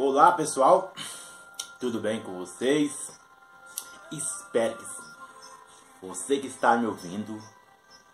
Olá 0.00 0.30
pessoal, 0.30 0.94
tudo 1.80 1.98
bem 1.98 2.22
com 2.22 2.38
vocês? 2.38 2.92
Espero 4.12 4.78
que 4.78 4.84
sim. 4.84 5.12
Você 6.00 6.38
que 6.38 6.46
está 6.46 6.76
me 6.76 6.86
ouvindo 6.86 7.36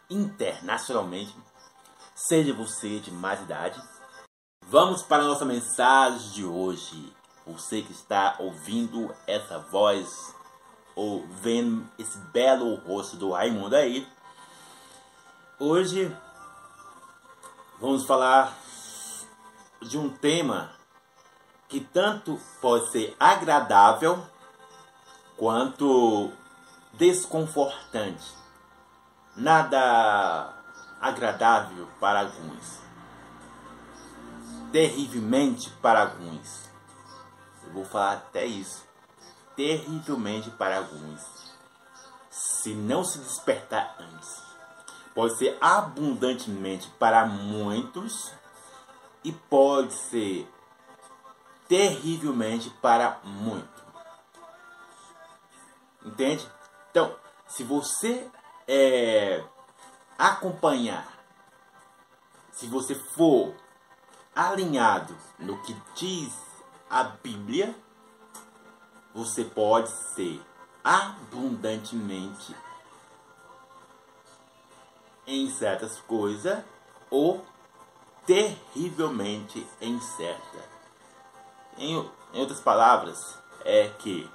internacionalmente, 0.09 1.37
seja 2.15 2.55
você 2.55 3.01
de 3.01 3.11
mais 3.11 3.43
idade, 3.43 3.79
vamos 4.67 5.03
para 5.03 5.25
a 5.25 5.27
nossa 5.27 5.45
mensagem 5.45 6.31
de 6.31 6.43
hoje. 6.43 7.15
Você 7.47 7.83
que 7.83 7.93
está 7.93 8.37
ouvindo 8.39 9.15
essa 9.27 9.59
voz 9.59 10.35
ou 10.97 11.27
vendo 11.43 11.87
esse 11.99 12.17
belo 12.33 12.77
rosto 12.77 13.19
do 13.19 13.33
Raimundo 13.33 13.77
aí, 13.77 14.09
hoje 15.61 16.11
vamos 17.79 18.07
falar 18.07 18.57
de 19.83 19.99
um 19.99 20.09
tema 20.09 20.83
que 21.69 21.81
tanto 21.81 22.41
pode 22.61 22.91
ser 22.91 23.17
agradável 23.19 24.25
quanto 25.37 26.33
desconfortante. 26.93 28.35
Nada 29.37 30.55
agradável 31.01 31.89
para 32.01 32.21
alguns, 32.21 32.79
terrivelmente 34.73 35.71
para 35.83 36.03
alguns. 36.03 36.71
Eu 37.65 37.73
vou 37.73 37.85
falar 37.85 38.13
até 38.15 38.47
isso. 38.47 38.85
Terrivelmente 39.57 40.51
para 40.51 40.79
alguns. 40.79 41.23
Se 42.31 42.75
não 42.75 43.05
se 43.05 43.19
despertar 43.19 43.97
antes, 44.01 44.43
pode 45.15 45.37
ser 45.39 45.57
abundantemente 45.61 46.89
para 46.99 47.25
muitos 47.27 48.33
e 49.23 49.33
pode 49.33 49.95
ser 49.95 50.49
terrivelmente 51.75 52.71
para 52.71 53.19
muito. 53.25 53.83
Entende? 56.05 56.49
Então, 56.89 57.17
se 57.49 57.65
você 57.65 58.31
é, 58.69 59.43
acompanhar, 60.17 61.13
se 62.53 62.69
você 62.69 62.95
for 62.95 63.57
alinhado 64.37 65.17
no 65.37 65.61
que 65.63 65.77
diz 65.97 66.33
a 66.89 67.03
Bíblia, 67.03 67.75
você 69.13 69.43
pode 69.43 69.91
ser 70.15 70.41
abundantemente 70.85 72.55
em 75.27 75.51
certas 75.51 75.99
coisas 76.03 76.63
ou 77.11 77.45
terrivelmente 78.25 79.67
em 79.81 80.01
certas. 80.01 80.74
Em, 81.77 82.11
em 82.33 82.41
outras 82.41 82.61
palavras, 82.61 83.39
é 83.65 83.89
que 83.99 84.31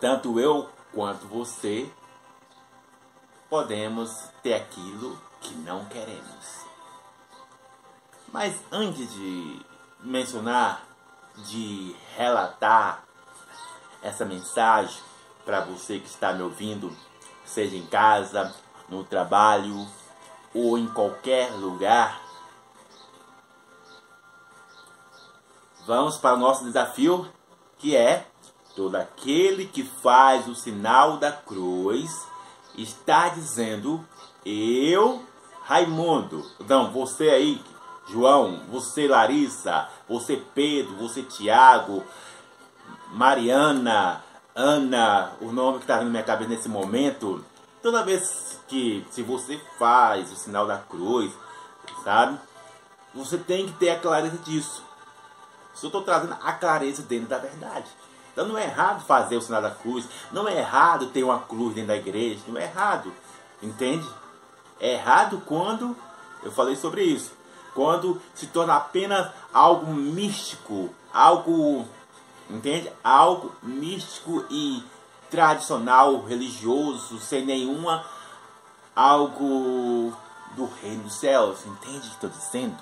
tanto 0.00 0.40
eu 0.40 0.68
quanto 0.92 1.26
você 1.26 1.90
podemos 3.48 4.10
ter 4.42 4.54
aquilo 4.54 5.20
que 5.40 5.54
não 5.54 5.84
queremos. 5.86 6.64
Mas 8.32 8.54
antes 8.70 9.12
de 9.12 9.60
mencionar, 10.00 10.86
de 11.36 11.94
relatar 12.16 13.04
essa 14.02 14.24
mensagem 14.24 15.02
para 15.44 15.60
você 15.60 15.98
que 15.98 16.06
está 16.06 16.32
me 16.32 16.42
ouvindo, 16.42 16.96
seja 17.44 17.76
em 17.76 17.86
casa, 17.86 18.54
no 18.88 19.04
trabalho 19.04 19.86
ou 20.54 20.78
em 20.78 20.86
qualquer 20.86 21.50
lugar, 21.52 22.20
Vamos 25.90 26.16
para 26.18 26.36
o 26.36 26.38
nosso 26.38 26.62
desafio, 26.62 27.26
que 27.76 27.96
é 27.96 28.24
todo 28.76 28.94
aquele 28.94 29.66
que 29.66 29.82
faz 29.82 30.46
o 30.46 30.54
sinal 30.54 31.16
da 31.16 31.32
cruz 31.32 32.28
está 32.78 33.28
dizendo 33.28 34.06
eu, 34.46 35.20
Raimundo, 35.64 36.48
não, 36.68 36.92
você 36.92 37.30
aí, 37.30 37.60
João, 38.08 38.60
você 38.70 39.08
Larissa, 39.08 39.88
você 40.08 40.36
Pedro, 40.54 40.94
você 40.94 41.24
Tiago, 41.24 42.04
Mariana, 43.08 44.22
Ana, 44.54 45.32
o 45.40 45.50
nome 45.50 45.78
que 45.78 45.84
está 45.84 45.96
na 45.96 46.04
minha 46.04 46.22
cabeça 46.22 46.50
nesse 46.50 46.68
momento, 46.68 47.44
toda 47.82 48.04
vez 48.04 48.60
que 48.68 49.04
se 49.10 49.22
você 49.22 49.60
faz 49.76 50.30
o 50.30 50.36
sinal 50.36 50.68
da 50.68 50.78
cruz, 50.78 51.32
sabe? 52.04 52.38
Você 53.12 53.36
tem 53.36 53.66
que 53.66 53.72
ter 53.72 53.90
a 53.90 53.98
clareza 53.98 54.38
disso. 54.38 54.88
Só 55.74 55.86
estou 55.86 56.02
trazendo 56.02 56.36
a 56.42 56.52
clareza 56.52 57.02
dentro 57.02 57.28
da 57.28 57.38
verdade. 57.38 57.88
Então 58.32 58.46
não 58.46 58.58
é 58.58 58.64
errado 58.64 59.04
fazer 59.04 59.36
o 59.36 59.42
sinal 59.42 59.62
da 59.62 59.70
cruz, 59.70 60.06
não 60.32 60.48
é 60.48 60.58
errado 60.58 61.06
ter 61.08 61.24
uma 61.24 61.40
cruz 61.40 61.74
dentro 61.74 61.88
da 61.88 61.96
igreja, 61.96 62.40
não 62.46 62.60
é 62.60 62.64
errado, 62.64 63.12
entende? 63.62 64.08
É 64.78 64.94
errado 64.94 65.42
quando, 65.44 65.96
eu 66.42 66.50
falei 66.50 66.76
sobre 66.76 67.02
isso, 67.02 67.32
quando 67.74 68.20
se 68.34 68.46
torna 68.46 68.76
apenas 68.76 69.30
algo 69.52 69.92
místico, 69.92 70.90
algo, 71.12 71.86
entende? 72.48 72.90
Algo 73.02 73.52
místico 73.62 74.44
e 74.48 74.84
tradicional, 75.30 76.22
religioso, 76.24 77.18
sem 77.20 77.44
nenhuma 77.44 78.04
algo 78.94 80.12
do 80.56 80.66
reino 80.82 81.04
dos 81.04 81.14
céus, 81.14 81.64
entende 81.64 81.98
o 81.98 82.00
que 82.00 82.06
estou 82.08 82.30
dizendo? 82.30 82.80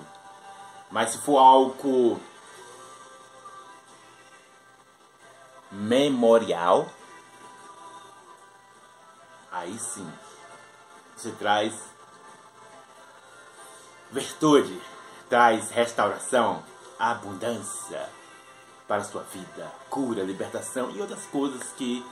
Mas 0.90 1.10
se 1.10 1.18
for 1.18 1.38
algo 1.38 2.18
memorial, 5.70 6.88
aí 9.50 9.78
sim 9.78 10.10
você 11.16 11.30
traz 11.32 11.74
virtude, 14.10 14.80
traz 15.28 15.70
restauração, 15.70 16.62
abundância 16.98 18.08
para 18.86 19.02
a 19.02 19.04
sua 19.04 19.22
vida, 19.24 19.70
cura, 19.90 20.22
libertação 20.22 20.90
e 20.92 21.00
outras 21.00 21.26
coisas 21.26 21.62
que 21.76 22.04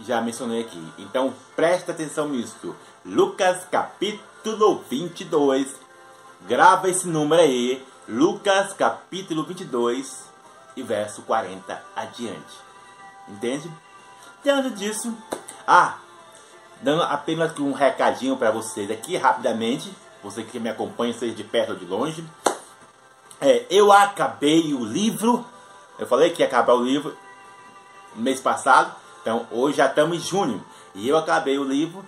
já 0.00 0.20
mencionei 0.20 0.62
aqui. 0.62 0.92
Então 0.98 1.32
presta 1.56 1.92
atenção 1.92 2.28
nisso. 2.28 2.74
Lucas 3.04 3.64
capítulo 3.70 4.84
22. 4.90 5.74
Grava 6.46 6.90
esse 6.90 7.08
número 7.08 7.40
aí. 7.40 7.84
Lucas 8.08 8.72
capítulo 8.72 9.44
22 9.44 10.27
e 10.76 10.82
verso 10.82 11.22
40 11.22 11.82
adiante. 11.94 12.68
Entende? 13.28 13.70
Diante 14.42 14.70
disso, 14.70 15.16
ah, 15.66 15.98
dando 16.80 17.02
apenas 17.02 17.58
um 17.58 17.72
recadinho 17.72 18.36
para 18.36 18.50
vocês 18.50 18.90
aqui 18.90 19.16
rapidamente, 19.16 19.92
você 20.22 20.42
que 20.42 20.58
me 20.58 20.68
acompanha, 20.68 21.12
seja 21.12 21.34
de 21.34 21.44
perto 21.44 21.70
ou 21.70 21.76
de 21.76 21.84
longe. 21.84 22.24
É, 23.40 23.66
eu 23.70 23.92
acabei 23.92 24.74
o 24.74 24.84
livro, 24.84 25.44
eu 25.98 26.06
falei 26.06 26.30
que 26.30 26.42
ia 26.42 26.46
acabar 26.46 26.74
o 26.74 26.82
livro 26.82 27.16
no 28.14 28.22
mês 28.22 28.40
passado, 28.40 28.94
então 29.20 29.46
hoje 29.50 29.76
já 29.76 29.86
estamos 29.86 30.16
em 30.16 30.20
junho 30.20 30.64
e 30.94 31.08
eu 31.08 31.16
acabei 31.16 31.58
o 31.58 31.64
livro. 31.64 32.04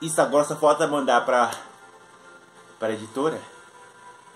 Isso 0.00 0.20
agora 0.20 0.44
só 0.44 0.56
falta 0.56 0.86
mandar 0.86 1.24
para 1.24 1.50
para 2.78 2.92
editora 2.92 3.40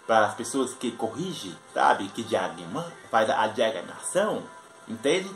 para 0.08 0.26
as 0.26 0.34
pessoas 0.34 0.72
que 0.72 0.90
corrigem, 0.90 1.54
sabe? 1.74 2.08
Que 2.08 2.22
diagrama, 2.22 2.90
faz 3.10 3.28
a 3.28 3.46
diagramação, 3.46 4.42
entende? 4.88 5.30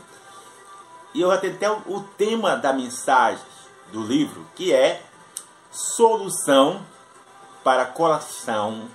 E 1.13 1.21
eu 1.21 1.29
já 1.29 1.35
até 1.35 1.69
o 1.69 2.01
tema 2.17 2.57
da 2.57 2.73
mensagem 2.73 3.45
do 3.91 4.03
livro, 4.03 4.47
que 4.55 4.73
é 4.73 5.03
Solução 5.71 6.83
para 7.63 7.85
Coração 7.85 8.89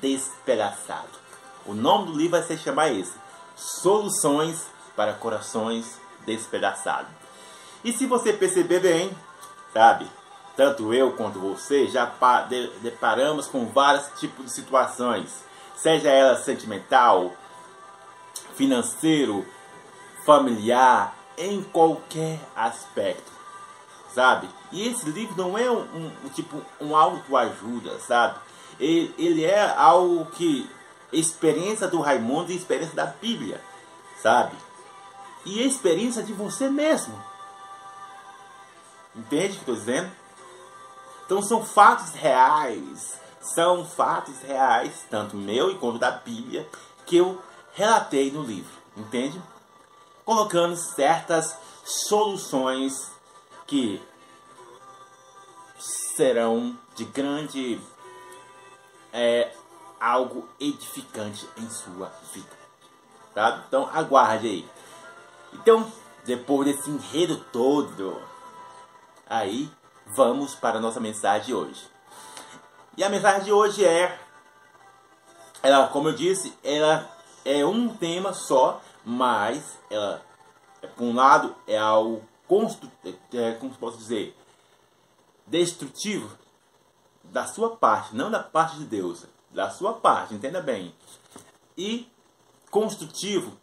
Despedaçado. 0.00 1.18
O 1.66 1.74
nome 1.74 2.06
do 2.06 2.16
livro 2.16 2.38
vai 2.38 2.42
se 2.42 2.56
chamar 2.56 2.92
esse: 2.92 3.14
Soluções 3.56 4.66
para 4.94 5.14
Corações 5.14 5.98
Despedaçados. 6.24 7.10
E 7.82 7.92
se 7.92 8.06
você 8.06 8.32
perceber 8.32 8.78
bem, 8.78 9.10
sabe? 9.72 10.08
Tanto 10.56 10.94
eu 10.94 11.12
quanto 11.12 11.38
você 11.38 11.86
já 11.88 12.12
deparamos 12.80 13.46
com 13.46 13.66
vários 13.66 14.06
tipos 14.18 14.46
de 14.46 14.52
situações, 14.52 15.44
seja 15.76 16.10
ela 16.10 16.36
sentimental, 16.36 17.32
financeiro, 18.54 19.44
familiar, 20.24 21.16
em 21.36 21.62
qualquer 21.62 22.38
aspecto, 22.54 23.32
sabe? 24.14 24.48
E 24.70 24.86
esse 24.88 25.10
livro 25.10 25.36
não 25.36 25.58
é 25.58 25.68
um, 25.70 26.12
um 26.24 26.28
tipo 26.28 26.62
um 26.80 26.96
autoajuda, 26.96 27.98
sabe? 27.98 28.38
Ele, 28.78 29.14
ele 29.18 29.44
é 29.44 29.74
algo 29.76 30.26
que 30.26 30.70
experiência 31.12 31.88
do 31.88 32.00
Raimundo 32.00 32.52
e 32.52 32.56
experiência 32.56 32.94
da 32.94 33.06
Bíblia, 33.06 33.60
sabe? 34.20 34.56
E 35.44 35.66
experiência 35.66 36.22
de 36.22 36.32
você 36.32 36.68
mesmo. 36.68 37.20
Entende 39.14 39.58
o 39.58 39.60
que 39.60 39.70
eu 39.70 39.74
estou 39.74 39.74
dizendo? 39.74 40.10
Então 41.24 41.42
são 41.42 41.64
fatos 41.64 42.12
reais, 42.12 43.18
são 43.40 43.84
fatos 43.84 44.40
reais, 44.42 45.06
tanto 45.10 45.36
meu 45.36 45.70
e 45.70 45.78
quanto 45.78 45.98
da 45.98 46.10
Bíblia, 46.10 46.68
que 47.06 47.16
eu 47.16 47.40
relatei 47.72 48.30
no 48.30 48.42
livro, 48.42 48.72
entende? 48.96 49.40
Colocando 50.24 50.76
certas 50.76 51.56
soluções 51.84 53.12
que 53.66 54.02
serão 56.16 56.78
de 56.94 57.04
grande 57.04 57.80
é, 59.12 59.52
algo 60.00 60.48
edificante 60.60 61.48
em 61.56 61.68
sua 61.70 62.12
vida. 62.32 62.64
Tá? 63.34 63.64
Então 63.66 63.88
aguarde 63.92 64.46
aí. 64.46 64.68
Então, 65.52 65.90
depois 66.24 66.66
desse 66.66 66.90
enredo 66.90 67.36
todo, 67.52 68.20
aí 69.28 69.70
vamos 70.06 70.54
para 70.54 70.78
a 70.78 70.80
nossa 70.80 71.00
mensagem 71.00 71.46
de 71.46 71.54
hoje. 71.54 71.88
E 72.96 73.02
a 73.02 73.08
mensagem 73.08 73.44
de 73.44 73.52
hoje 73.52 73.84
é, 73.84 74.18
ela, 75.62 75.88
como 75.88 76.08
eu 76.08 76.14
disse, 76.14 76.56
ela 76.62 77.10
é 77.44 77.64
um 77.64 77.88
tema 77.88 78.32
só, 78.32 78.80
mas 79.04 79.78
ela, 79.90 80.22
por 80.96 81.04
um 81.04 81.14
lado, 81.14 81.54
é 81.66 81.76
algo 81.76 82.22
constru, 82.46 82.90
é, 83.32 83.52
como 83.54 83.74
posso 83.74 83.98
dizer, 83.98 84.36
destrutivo 85.46 86.36
da 87.24 87.46
sua 87.46 87.76
parte, 87.76 88.14
não 88.14 88.30
da 88.30 88.42
parte 88.42 88.76
de 88.76 88.84
Deus, 88.84 89.26
da 89.50 89.70
sua 89.70 89.94
parte, 89.94 90.34
entenda 90.34 90.60
bem. 90.60 90.94
E 91.76 92.08
construtivo 92.70 93.58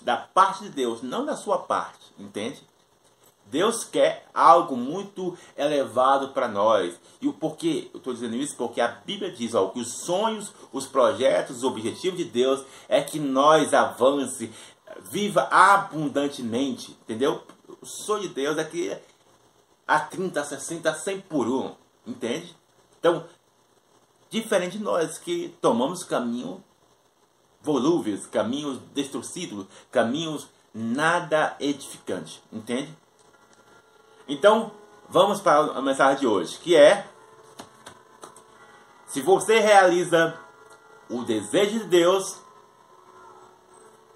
da 0.00 0.16
parte 0.16 0.64
de 0.64 0.70
Deus, 0.70 1.02
não 1.02 1.24
da 1.24 1.36
sua 1.36 1.58
parte, 1.58 2.12
entende? 2.18 2.62
Deus 3.54 3.84
quer 3.84 4.26
algo 4.34 4.76
muito 4.76 5.38
elevado 5.56 6.30
para 6.30 6.48
nós. 6.48 6.98
E 7.20 7.28
o 7.28 7.32
porquê 7.32 7.88
eu 7.94 7.98
estou 7.98 8.12
dizendo 8.12 8.34
isso? 8.34 8.56
Porque 8.56 8.80
a 8.80 8.88
Bíblia 8.88 9.30
diz 9.30 9.54
ó, 9.54 9.68
que 9.68 9.78
os 9.78 10.04
sonhos, 10.04 10.52
os 10.72 10.88
projetos, 10.88 11.58
os 11.58 11.62
objetivos 11.62 12.18
de 12.18 12.24
Deus 12.24 12.64
é 12.88 13.00
que 13.00 13.20
nós 13.20 13.72
avance, 13.72 14.52
viva 15.08 15.42
abundantemente, 15.52 16.98
entendeu? 17.02 17.44
O 17.80 17.86
sonho 17.86 18.22
de 18.22 18.34
Deus 18.34 18.58
é 18.58 18.64
que 18.64 18.98
a 19.86 20.00
30, 20.00 20.42
60, 20.42 20.92
100 20.92 21.20
por 21.20 21.46
um, 21.46 21.76
entende? 22.04 22.56
Então, 22.98 23.24
diferente 24.30 24.78
de 24.78 24.82
nós 24.82 25.16
que 25.16 25.54
tomamos 25.60 26.02
caminho 26.02 26.60
volúveis, 27.62 28.26
caminhos 28.26 28.80
distorcidos, 28.92 29.66
caminhos 29.92 30.48
nada 30.74 31.56
edificantes, 31.60 32.42
entende? 32.52 32.92
Então, 34.26 34.72
vamos 35.08 35.40
para 35.40 35.58
a 35.58 35.82
mensagem 35.82 36.20
de 36.20 36.26
hoje, 36.26 36.58
que 36.58 36.74
é 36.74 37.06
se 39.06 39.20
você 39.20 39.60
realiza 39.60 40.34
o 41.08 41.22
desejo 41.22 41.80
de 41.80 41.84
Deus, 41.84 42.36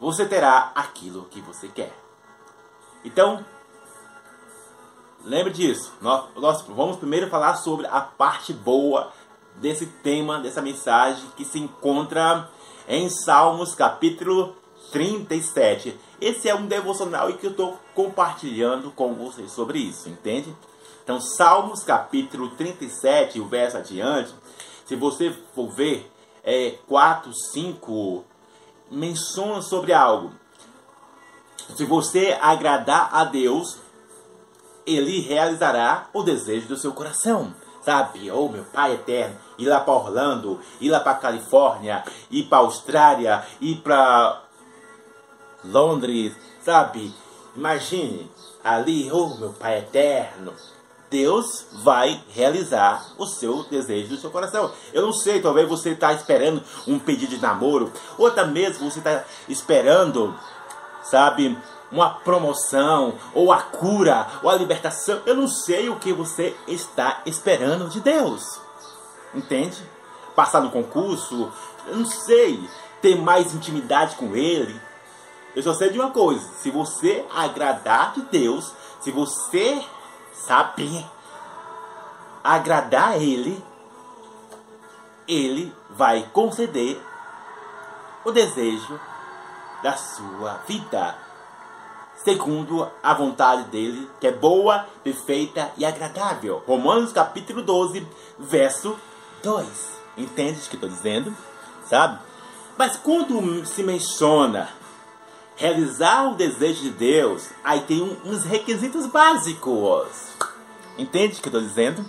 você 0.01 0.27
terá 0.27 0.73
aquilo 0.75 1.27
que 1.27 1.41
você 1.41 1.69
quer. 1.69 1.93
Então, 3.05 3.45
lembre 5.25 5.53
disso. 5.53 5.93
Nós, 6.01 6.29
nós 6.35 6.63
vamos 6.63 6.97
primeiro 6.97 7.29
falar 7.29 7.55
sobre 7.57 7.87
a 7.87 8.01
parte 8.01 8.53
boa 8.53 9.13
desse 9.57 9.87
tema, 9.87 10.41
dessa 10.41 10.63
mensagem 10.63 11.31
que 11.37 11.45
se 11.45 11.59
encontra 11.59 12.49
em 12.89 13.09
Salmos 13.11 13.75
capítulo 13.75 14.57
37. 14.91 15.99
Esse 16.21 16.49
é 16.49 16.55
um 16.55 16.67
devocional 16.67 17.31
e 17.31 17.35
que 17.35 17.47
eu 17.47 17.53
estou 17.53 17.79
compartilhando 17.95 18.91
com 18.91 19.15
vocês 19.15 19.53
sobre 19.53 19.79
isso, 19.79 20.09
entende? 20.09 20.55
Então, 21.05 21.21
Salmos 21.21 21.85
capítulo 21.85 22.51
37, 22.51 23.41
o 23.41 23.47
verso 23.47 23.77
adiante, 23.77 24.35
se 24.85 24.97
você 24.97 25.33
for 25.55 25.71
ver, 25.71 26.11
é 26.43 26.75
4, 26.89 27.33
5, 27.53 28.25
menciona 28.91 29.63
sobre 29.63 29.93
algo. 29.93 30.33
Se 31.77 31.85
você 31.85 32.37
agradar 32.41 33.11
a 33.13 33.25
Deus, 33.25 33.79
Ele 34.87 35.21
realizará 35.21 36.09
o 36.13 36.23
desejo 36.23 36.69
do 36.69 36.77
seu 36.77 36.93
coração 36.93 37.55
sabe? 37.81 38.31
Oh, 38.31 38.51
meu 38.51 38.65
pai 38.65 38.95
eterno, 38.95 39.37
ir 39.57 39.67
lá 39.67 39.81
para 39.81 39.95
Orlando, 39.95 40.61
ir 40.79 40.91
lá 40.91 41.01
para 41.01 41.15
Califórnia, 41.15 42.05
ir 42.31 42.43
para 42.43 42.59
Austrália, 42.59 43.43
ir 43.63 43.77
para 43.77 44.43
Londres, 45.65 46.35
sabe? 46.65 47.13
Imagine 47.57 48.31
ali, 48.63 49.11
oh 49.11 49.37
meu 49.37 49.53
Pai 49.53 49.79
eterno, 49.79 50.53
Deus 51.11 51.67
vai 51.73 52.23
realizar 52.31 53.13
o 53.17 53.27
seu 53.27 53.65
desejo 53.65 54.11
do 54.11 54.21
seu 54.21 54.31
coração. 54.31 54.71
Eu 54.93 55.03
não 55.03 55.13
sei, 55.13 55.41
talvez 55.41 55.69
você 55.69 55.91
está 55.91 56.13
esperando 56.13 56.63
um 56.87 56.99
pedido 56.99 57.35
de 57.35 57.43
namoro, 57.43 57.93
ou 58.19 58.27
até 58.27 58.45
mesmo 58.45 58.91
você 58.91 58.99
está 58.99 59.25
esperando, 59.49 60.39
sabe, 61.03 61.57
uma 61.91 62.11
promoção, 62.11 63.15
ou 63.35 63.51
a 63.51 63.63
cura, 63.63 64.27
ou 64.43 64.51
a 64.51 64.55
libertação. 64.55 65.23
Eu 65.25 65.35
não 65.35 65.49
sei 65.49 65.89
o 65.89 65.97
que 65.97 66.13
você 66.13 66.55
está 66.67 67.23
esperando 67.25 67.89
de 67.89 68.01
Deus. 68.01 68.61
Entende? 69.35 69.79
Passar 70.35 70.61
no 70.61 70.71
concurso, 70.71 71.51
eu 71.87 71.97
não 71.97 72.07
sei. 72.07 72.61
Ter 73.01 73.17
mais 73.17 73.55
intimidade 73.55 74.17
com 74.17 74.35
Ele, 74.35 74.79
eu 75.55 75.63
só 75.63 75.75
sei 75.75 75.91
de 75.91 75.99
uma 75.99 76.11
coisa: 76.11 76.47
se 76.55 76.71
você 76.71 77.25
agradar 77.35 78.13
de 78.13 78.23
Deus, 78.23 78.73
se 79.01 79.11
você 79.11 79.83
saber 80.33 81.05
agradar 82.43 83.21
Ele, 83.21 83.63
Ele 85.27 85.75
vai 85.91 86.29
conceder 86.33 87.01
o 88.25 88.31
desejo 88.31 89.01
da 89.83 89.97
sua 89.97 90.55
vida, 90.67 91.17
segundo 92.25 92.91
a 93.03 93.15
vontade 93.15 93.65
dele, 93.65 94.11
que 94.21 94.27
é 94.27 94.33
boa, 94.33 94.87
perfeita 95.03 95.73
e 95.77 95.85
agradável. 95.85 96.63
Romanos 96.67 97.13
capítulo 97.13 97.63
12, 97.63 98.07
verso 98.39 98.99
2. 99.43 99.67
Entende 100.17 100.59
o 100.59 100.69
que 100.69 100.75
estou 100.75 100.89
dizendo? 100.89 101.35
Sabe? 101.85 102.19
Mas 102.77 102.97
quando 102.97 103.65
se 103.67 103.83
menciona 103.83 104.69
realizar 105.59 106.31
o 106.31 106.37
desejo 106.37 106.83
de 106.83 106.91
Deus, 106.91 107.49
aí 107.65 107.81
tem 107.81 108.01
uns 108.25 108.45
requisitos 108.45 109.07
básicos. 109.07 110.07
Entende 110.97 111.39
o 111.39 111.43
que 111.43 111.49
eu 111.49 111.53
estou 111.53 111.61
dizendo? 111.61 112.07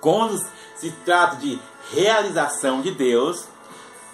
Quando 0.00 0.40
se 0.76 0.92
trata 1.04 1.36
de 1.36 1.60
realização 1.90 2.80
de 2.80 2.92
Deus, 2.92 3.46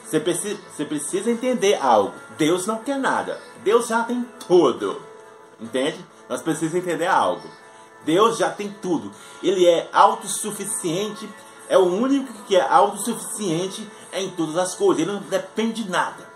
você 0.03 0.19
precisa, 0.19 0.59
você 0.75 0.85
precisa 0.85 1.31
entender 1.31 1.75
algo. 1.75 2.15
Deus 2.39 2.67
não 2.67 2.79
quer 2.79 2.99
nada. 2.99 3.41
Deus 3.63 3.89
já 3.89 4.03
tem 4.03 4.27
tudo. 4.49 5.01
Entende? 5.61 6.05
Nós 6.29 6.41
precisamos 6.41 6.75
entender 6.75 7.07
algo. 7.07 7.49
Deus 8.05 8.39
já 8.39 8.51
tem 8.51 8.75
tudo. 8.81 9.13
Ele 9.43 9.67
é 9.67 9.89
autossuficiente. 9.93 11.29
É 11.69 11.77
o 11.77 11.85
único 11.85 12.33
que 12.45 12.57
é 12.57 12.67
autossuficiente 12.67 13.87
em 14.13 14.31
todas 14.31 14.57
as 14.57 14.75
coisas. 14.75 15.03
Ele 15.03 15.13
não 15.13 15.21
depende 15.21 15.83
de 15.83 15.91
nada 15.91 16.36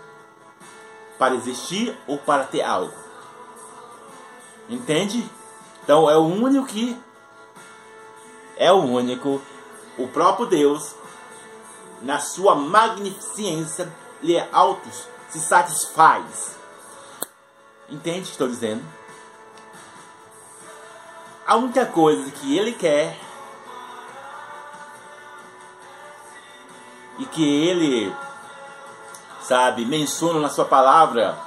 para 1.21 1.35
existir 1.35 1.95
ou 2.07 2.17
para 2.17 2.45
ter 2.45 2.63
algo. 2.63 2.91
Entende? 4.67 5.23
Então 5.83 6.09
é 6.09 6.17
o 6.17 6.23
único 6.23 6.65
que 6.65 6.99
é 8.57 8.71
o 8.71 8.77
único, 8.77 9.39
o 9.99 10.07
próprio 10.07 10.47
Deus, 10.47 10.95
na 12.01 12.17
sua 12.17 12.55
magnificência, 12.55 13.93
ele 14.23 14.35
é 14.35 14.49
autos, 14.51 15.07
se 15.29 15.39
satisfaz. 15.39 16.57
Entende 17.87 18.21
o 18.21 18.23
que 18.23 18.31
estou 18.31 18.47
dizendo? 18.47 18.83
A 21.45 21.55
única 21.55 21.85
coisa 21.85 22.31
que 22.31 22.57
ele 22.57 22.71
quer 22.71 23.15
e 27.19 27.25
que 27.27 27.67
ele 27.67 28.11
sabe, 29.51 29.83
menciona 29.83 30.39
na 30.39 30.47
sua 30.47 30.63
palavra 30.63 31.37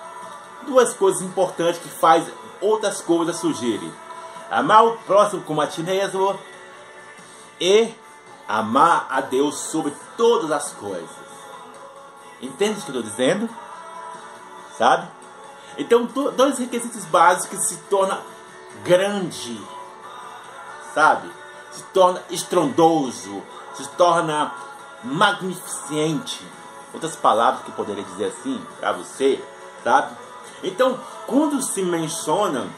duas 0.67 0.93
coisas 0.93 1.23
importantes 1.23 1.81
que 1.81 1.89
faz 1.89 2.31
outras 2.61 3.01
coisas 3.01 3.37
surgirem. 3.37 3.91
Amar 4.51 4.85
o 4.85 4.99
próximo 4.99 5.41
como 5.41 5.63
a 5.63 5.67
ti 5.67 5.83
mesmo 5.83 6.39
e 7.59 7.95
amar 8.47 9.07
a 9.09 9.23
Deus 9.23 9.57
sobre 9.57 9.91
todas 10.19 10.53
as 10.53 10.73
coisas. 10.73 11.09
Entende 12.43 12.79
o 12.79 12.83
que 12.83 12.91
eu 12.91 13.01
estou 13.01 13.03
dizendo? 13.03 13.49
Sabe? 14.77 15.09
Então, 15.79 16.05
dois 16.05 16.59
requisitos 16.59 17.07
básicos 17.07 17.59
que 17.59 17.65
se 17.69 17.77
torna 17.85 18.21
grande, 18.85 19.59
sabe? 20.95 21.31
Se 21.73 21.83
torna 21.85 22.23
estrondoso, 22.29 23.43
se 23.73 23.89
torna 23.97 24.53
magnificente 25.03 26.47
outras 26.95 27.17
palavras 27.17 27.65
que 27.65 27.73
poderia 27.73 28.05
dizer 28.05 28.27
assim 28.27 28.65
para 28.81 28.93
você, 28.93 29.43
sabe? 29.83 30.17
Então, 30.63 30.99
quando 31.27 31.61
se 31.61 31.83
menciona 31.83 32.69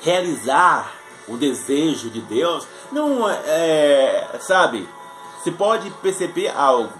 realizar 0.00 0.92
o 1.28 1.36
desejo 1.36 2.10
de 2.10 2.20
Deus, 2.20 2.66
não 2.90 3.28
é, 3.28 4.38
sabe, 4.40 4.88
Você 5.38 5.50
pode 5.50 5.90
perceber 5.90 6.48
algo. 6.48 6.92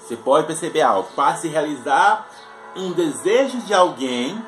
Você 0.00 0.16
pode 0.16 0.46
perceber 0.46 0.80
algo. 0.80 1.08
Para 1.14 1.36
se 1.36 1.48
realizar 1.48 2.26
um 2.74 2.92
desejo 2.92 3.58
de 3.58 3.74
alguém, 3.74 4.42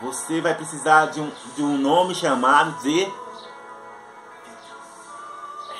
você 0.00 0.40
vai 0.40 0.54
precisar 0.54 1.06
de 1.06 1.20
um, 1.20 1.30
de 1.54 1.62
um 1.62 1.76
nome 1.76 2.14
chamado 2.14 2.80
de 2.82 3.06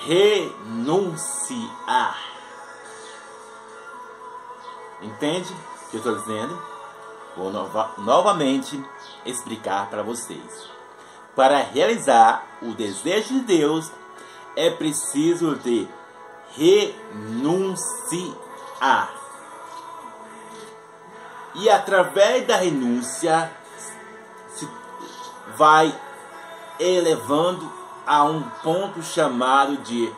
renunciar. 0.07 1.69
Entende 5.02 5.52
o 5.52 5.90
que 5.90 5.97
eu 5.97 5.99
estou 5.99 6.17
dizendo? 6.17 6.61
Vou 7.37 7.50
nova, 7.52 7.93
novamente 7.99 8.83
explicar 9.25 9.88
para 9.88 10.02
vocês. 10.02 10.69
Para 11.37 11.59
realizar 11.59 12.45
o 12.61 12.73
desejo 12.75 13.35
de 13.35 13.40
Deus, 13.40 13.93
é 14.57 14.71
preciso 14.71 15.55
de 15.57 15.88
renunciar. 16.57 18.38
E 21.55 21.71
através 21.71 22.47
da 22.47 22.57
renúncia, 22.57 23.52
se 24.55 24.69
vai 25.57 25.95
elevando 26.81 27.78
a 28.09 28.25
um 28.25 28.41
ponto 28.62 29.03
chamado 29.03 29.77
de 29.77 30.11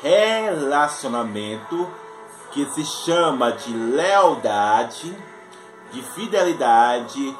relacionamento 0.00 1.86
que 2.50 2.64
se 2.70 2.82
chama 2.82 3.52
de 3.52 3.70
lealdade, 3.70 5.14
de 5.92 6.00
fidelidade, 6.00 7.36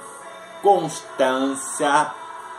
constância, 0.61 2.12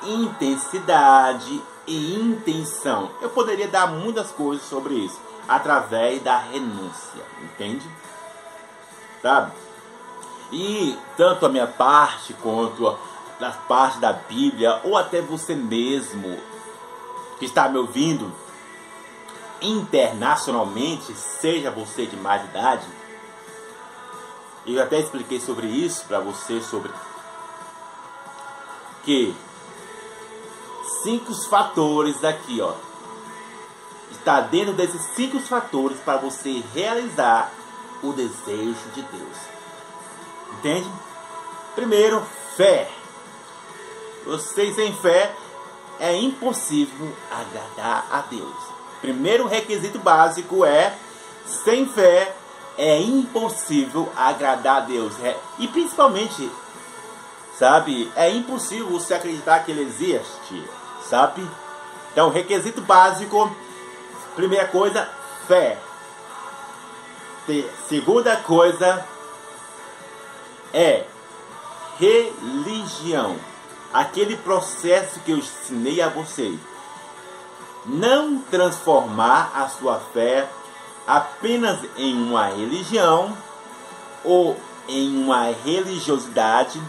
intensidade 0.04 1.62
e 1.86 2.16
intenção. 2.16 3.12
Eu 3.22 3.30
poderia 3.30 3.68
dar 3.68 3.86
muitas 3.86 4.32
coisas 4.32 4.66
sobre 4.66 4.96
isso 4.96 5.22
através 5.48 6.24
da 6.24 6.38
renúncia, 6.40 7.22
entende? 7.44 7.88
Sabe? 9.22 9.52
E 10.52 10.98
tanto 11.16 11.46
a 11.46 11.50
minha 11.50 11.68
parte 11.68 12.34
quanto 12.34 12.98
da 13.40 13.52
parte 13.52 14.00
da 14.00 14.14
Bíblia, 14.14 14.80
ou 14.84 14.98
até 14.98 15.22
você 15.22 15.56
mesmo 15.56 16.40
que 17.38 17.46
está 17.46 17.68
me 17.68 17.78
ouvindo 17.78 18.34
internacionalmente, 19.62 21.14
seja 21.14 21.72
você 21.72 22.06
de 22.06 22.16
mais 22.16 22.44
idade, 22.46 22.86
eu 24.66 24.82
até 24.82 25.00
expliquei 25.00 25.40
sobre 25.40 25.68
isso 25.68 26.06
para 26.06 26.20
você, 26.20 26.62
sobre 26.62 26.92
que 29.04 29.36
cinco 31.04 31.34
fatores 31.48 32.24
aqui, 32.24 32.60
ó, 32.62 32.74
está 34.12 34.42
dentro 34.42 34.74
desses 34.74 35.02
cinco 35.16 35.40
fatores 35.40 36.00
para 36.00 36.18
você 36.18 36.64
realizar 36.74 37.52
o 38.02 38.12
desejo 38.12 38.90
de 38.94 39.02
Deus. 39.04 39.38
Entende? 40.54 40.90
Primeiro, 41.76 42.26
fé. 42.56 42.90
Você 44.26 44.74
sem 44.74 44.94
fé 44.96 45.34
é 46.00 46.16
impossível 46.16 47.14
agradar 47.32 48.08
a 48.12 48.22
Deus. 48.22 48.56
Primeiro 49.00 49.48
requisito 49.48 50.00
básico 50.00 50.66
é 50.66 50.94
sem 51.46 51.88
fé 51.88 52.34
é 52.78 53.00
impossível 53.00 54.12
agradar 54.16 54.78
a 54.78 54.86
Deus. 54.86 55.14
É, 55.24 55.38
e 55.60 55.68
principalmente, 55.68 56.50
sabe, 57.58 58.12
é 58.16 58.30
impossível 58.30 58.88
você 58.88 59.14
acreditar 59.14 59.60
que 59.60 59.72
ele 59.72 59.84
existe, 59.84 60.70
sabe? 61.08 61.48
Então, 62.12 62.30
requisito 62.30 62.82
básico, 62.82 63.56
primeira 64.36 64.68
coisa, 64.68 65.08
fé. 65.48 65.78
Segunda 67.88 68.36
coisa 68.38 69.06
é 70.74 71.06
religião 72.00 73.38
aquele 73.96 74.36
processo 74.36 75.22
que 75.22 75.32
eu 75.32 75.38
ensinei 75.38 76.02
a 76.02 76.10
vocês. 76.10 76.60
Não 77.86 78.40
transformar 78.40 79.54
a 79.56 79.70
sua 79.70 80.02
fé 80.14 80.50
apenas 81.08 81.80
em 81.96 82.14
uma 82.14 82.48
religião 82.48 83.38
ou 84.22 84.60
em 84.90 85.18
uma 85.24 85.44
religiosidade, 85.64 86.82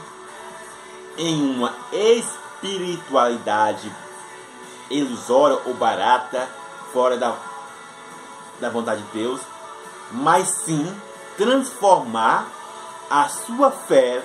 em 1.16 1.48
uma 1.48 1.72
espiritualidade 1.92 3.88
ilusória 4.90 5.60
ou 5.64 5.74
barata, 5.74 6.48
fora 6.92 7.16
da, 7.16 7.36
da 8.58 8.68
vontade 8.68 9.02
de 9.02 9.12
Deus, 9.12 9.40
mas 10.10 10.48
sim 10.48 10.92
transformar 11.36 12.48
a 13.08 13.28
sua 13.28 13.70
fé 13.70 14.24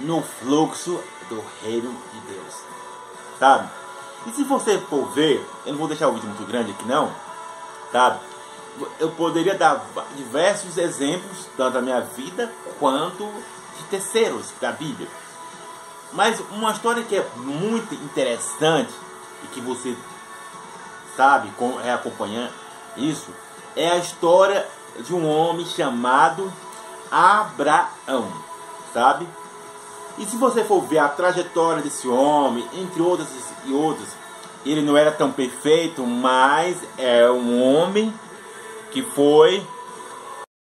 no 0.00 0.20
fluxo 0.20 1.00
do 1.28 1.44
reino 1.62 1.90
de 2.12 2.20
Deus. 2.32 2.54
Sabe? 3.38 3.68
E 4.26 4.32
se 4.32 4.44
você 4.44 4.78
for 4.78 5.10
ver, 5.10 5.44
eu 5.66 5.72
não 5.72 5.78
vou 5.78 5.88
deixar 5.88 6.08
o 6.08 6.12
vídeo 6.12 6.28
muito 6.28 6.46
grande 6.46 6.70
aqui 6.70 6.84
não, 6.86 7.12
sabe? 7.90 8.20
Eu 8.98 9.10
poderia 9.10 9.54
dar 9.54 9.84
diversos 10.16 10.78
exemplos, 10.78 11.46
tanto 11.56 11.74
da 11.74 11.82
minha 11.82 12.00
vida 12.00 12.50
quanto 12.78 13.24
de 13.76 13.84
terceiros 13.90 14.46
da 14.60 14.72
Bíblia. 14.72 15.08
Mas 16.12 16.40
uma 16.50 16.72
história 16.72 17.02
que 17.02 17.16
é 17.16 17.26
muito 17.36 17.94
interessante 17.94 18.92
e 19.44 19.46
que 19.48 19.60
você 19.60 19.96
sabe, 21.16 21.52
é 21.84 21.92
acompanhando 21.92 22.52
isso, 22.96 23.30
é 23.74 23.90
a 23.90 23.96
história 23.98 24.66
de 24.98 25.14
um 25.14 25.28
homem 25.28 25.66
chamado 25.66 26.52
Abraão, 27.10 28.32
sabe? 28.92 29.26
E 30.18 30.26
se 30.26 30.36
você 30.36 30.64
for 30.64 30.82
ver 30.82 30.98
a 30.98 31.08
trajetória 31.08 31.82
desse 31.82 32.06
homem, 32.08 32.66
entre 32.74 33.00
outras 33.00 33.28
e 33.64 33.72
outros, 33.72 34.08
ele 34.64 34.82
não 34.82 34.96
era 34.96 35.10
tão 35.10 35.32
perfeito, 35.32 36.06
mas 36.06 36.76
é 36.98 37.28
um 37.30 37.62
homem 37.62 38.12
que 38.90 39.02
foi 39.02 39.66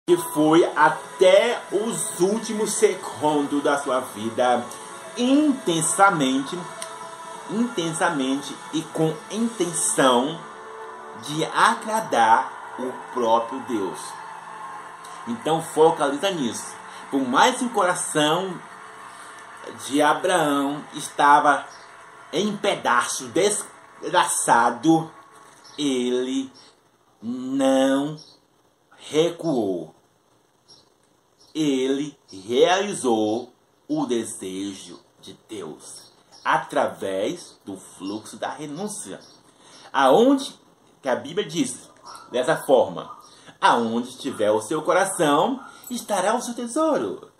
que 0.07 0.17
foi 0.17 0.64
até 0.75 1.61
os 1.71 2.19
últimos 2.21 2.73
segundos 2.73 3.62
da 3.62 3.76
sua 3.76 4.00
vida 4.00 4.64
intensamente, 5.19 6.59
intensamente 7.50 8.57
e 8.73 8.81
com 8.81 9.14
intenção 9.31 10.40
de 11.23 11.45
agradar 11.45 12.75
o 12.78 12.90
próprio 13.12 13.61
Deus. 13.69 13.99
Então 15.26 15.61
focaliza 15.61 16.31
nisso. 16.31 16.75
Por 17.11 17.21
mais 17.21 17.59
que 17.59 17.67
o 17.67 17.71
coração 17.71 18.55
de 19.87 20.03
Abraão 20.03 20.85
estava 20.95 21.67
em 22.33 22.57
pedaço, 22.57 23.29
desgraçado, 23.29 25.11
ele 25.77 26.51
não 27.23 28.17
recuou. 28.97 29.95
Ele 31.55 32.17
realizou 32.47 33.53
o 33.89 34.07
desejo 34.07 35.01
de 35.21 35.39
Deus 35.49 36.13
através 36.45 37.59
do 37.65 37.77
fluxo 37.77 38.37
da 38.37 38.51
renúncia. 38.51 39.21
Aonde 39.93 40.55
que 41.03 41.09
a 41.09 41.17
Bíblia 41.17 41.47
diz 41.47 41.91
dessa 42.31 42.57
forma: 42.57 43.17
aonde 43.61 44.11
estiver 44.11 44.51
o 44.51 44.63
seu 44.63 44.83
coração, 44.83 45.63
estará 45.91 46.35
o 46.35 46.43
seu 46.43 46.55
tesouro. 46.55 47.31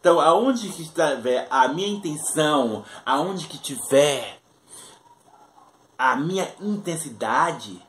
Então, 0.00 0.18
aonde 0.18 0.70
que 0.70 0.82
estiver 0.82 1.46
a 1.50 1.68
minha 1.68 1.88
intenção, 1.88 2.84
aonde 3.04 3.46
que 3.46 3.58
tiver 3.58 4.40
a 5.98 6.16
minha 6.16 6.50
intensidade, 6.58 7.86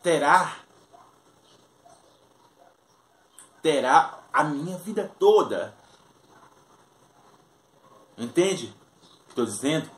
terá 0.00 0.58
terá 3.60 4.22
a 4.32 4.44
minha 4.44 4.78
vida 4.78 5.10
toda. 5.18 5.74
Entende? 8.16 8.72
Estou 9.26 9.44
dizendo. 9.44 9.90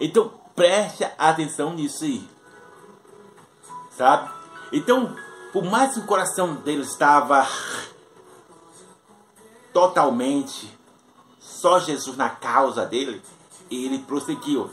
Então 0.00 0.40
preste 0.56 1.04
atenção 1.16 1.74
nisso 1.74 2.04
aí, 2.04 2.28
sabe? 3.90 4.32
Então 4.72 5.14
por 5.52 5.64
mais 5.64 5.94
que 5.94 6.00
o 6.00 6.06
coração 6.06 6.54
dele 6.54 6.82
estava 6.82 7.46
totalmente 9.72 10.70
só 11.38 11.78
Jesus 11.78 12.16
na 12.16 12.30
causa 12.30 12.86
dele, 12.86 13.20
ele 13.70 13.98
prosseguiu. 14.00 14.70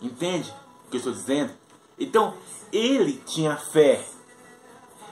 Entende 0.00 0.52
o 0.86 0.90
que 0.90 0.96
eu 0.96 0.98
estou 0.98 1.12
dizendo? 1.12 1.52
Então, 1.98 2.34
ele 2.72 3.22
tinha 3.24 3.56
fé, 3.56 4.04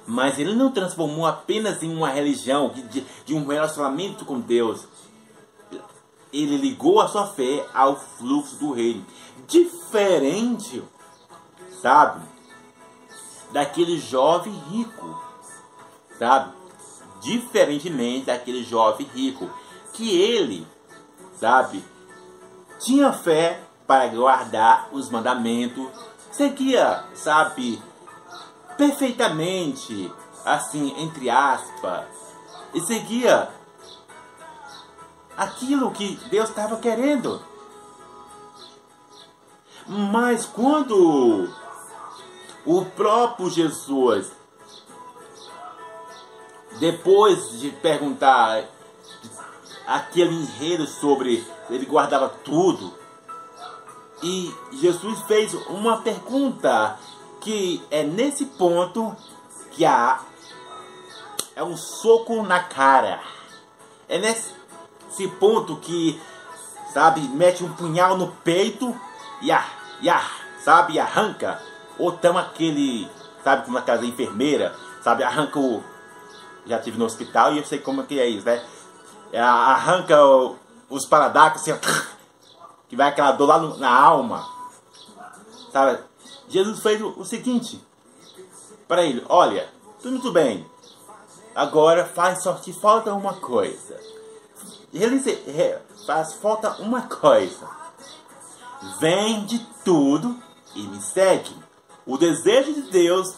mas 0.06 0.38
ele 0.38 0.54
não 0.54 0.72
transformou 0.72 1.26
apenas 1.26 1.82
em 1.82 1.94
uma 1.94 2.10
religião, 2.10 2.70
de, 2.70 3.00
de 3.24 3.34
um 3.34 3.46
relacionamento 3.46 4.24
com 4.24 4.40
Deus. 4.40 4.86
ele 6.32 6.56
ligou 6.56 7.00
a 7.00 7.08
sua 7.08 7.26
fé 7.26 7.66
ao 7.72 7.96
fluxo 7.96 8.56
do 8.56 8.72
reino. 8.72 9.04
Diferente, 9.46 10.82
sabe, 11.80 12.22
daquele 13.52 13.98
jovem 13.98 14.52
rico, 14.70 15.20
sabe? 16.18 16.52
Diferentemente 17.20 18.26
daquele 18.26 18.64
jovem 18.64 19.06
rico, 19.14 19.50
que 19.92 20.20
ele, 20.20 20.66
sabe, 21.38 21.84
tinha 22.80 23.12
fé 23.12 23.60
para 23.86 24.08
guardar 24.08 24.88
os 24.92 25.10
mandamentos, 25.10 25.86
seguia, 26.30 27.04
sabe, 27.14 27.80
perfeitamente, 28.76 30.12
assim, 30.44 30.94
entre 30.98 31.28
aspas, 31.30 32.06
e 32.74 32.80
seguia 32.80 33.50
aquilo 35.36 35.90
que 35.90 36.16
Deus 36.30 36.48
estava 36.48 36.76
querendo. 36.76 37.42
Mas 39.86 40.46
quando 40.46 41.48
o 42.64 42.84
próprio 42.84 43.50
Jesus, 43.50 44.30
depois 46.78 47.60
de 47.60 47.70
perguntar 47.70 48.64
aquele 49.86 50.34
enredo 50.34 50.86
sobre 50.86 51.44
ele 51.68 51.86
guardava 51.86 52.28
tudo, 52.28 52.94
e 54.22 54.54
Jesus 54.72 55.20
fez 55.22 55.52
uma 55.68 56.00
pergunta 56.02 56.98
que 57.40 57.82
é 57.90 58.04
nesse 58.04 58.46
ponto 58.46 59.16
que 59.72 59.84
há 59.84 60.20
é 61.54 61.62
um 61.62 61.76
soco 61.76 62.42
na 62.42 62.60
cara. 62.60 63.20
É 64.08 64.18
nesse 64.18 65.28
ponto 65.38 65.76
que, 65.76 66.20
sabe, 66.92 67.20
mete 67.20 67.64
um 67.64 67.72
punhal 67.72 68.16
no 68.16 68.28
peito 68.28 68.98
e, 69.40 69.50
a, 69.50 69.64
e 70.00 70.08
a, 70.08 70.22
sabe, 70.62 70.98
arranca. 70.98 71.60
Ou 72.02 72.10
tamo 72.10 72.36
aquele, 72.36 73.08
sabe, 73.44 73.64
como 73.64 73.78
aquela 73.78 74.04
enfermeira, 74.04 74.74
sabe, 75.04 75.22
arranca 75.22 75.60
o. 75.60 75.84
Já 76.66 76.80
tive 76.80 76.98
no 76.98 77.04
hospital 77.04 77.52
e 77.54 77.58
eu 77.58 77.64
sei 77.64 77.78
como 77.78 78.02
que 78.02 78.18
é 78.18 78.26
isso, 78.26 78.44
né? 78.44 78.60
É, 79.30 79.40
arranca 79.40 80.20
o, 80.20 80.56
os 80.90 81.06
paradacos 81.06 81.62
assim, 81.62 81.78
que 82.90 82.96
vai 82.96 83.08
aquela 83.08 83.30
dor 83.30 83.46
lá 83.46 83.58
no, 83.60 83.76
na 83.76 83.88
alma. 83.88 84.44
Sabe? 85.72 86.02
Jesus 86.48 86.80
fez 86.80 87.00
o, 87.00 87.10
o 87.20 87.24
seguinte 87.24 87.80
para 88.88 89.04
ele: 89.04 89.24
Olha, 89.28 89.68
tudo 90.02 90.14
muito 90.14 90.32
bem, 90.32 90.66
agora 91.54 92.04
faz 92.04 92.42
só 92.42 92.54
que 92.54 92.72
falta 92.72 93.14
uma 93.14 93.34
coisa. 93.34 93.96
Ele 94.92 95.20
faz 96.04 96.32
falta 96.32 96.82
uma 96.82 97.02
coisa. 97.02 97.68
Vende 98.98 99.64
tudo 99.84 100.36
e 100.74 100.82
me 100.82 101.00
segue. 101.00 101.62
O 102.06 102.18
desejo 102.18 102.72
de 102.74 102.82
Deus, 102.82 103.34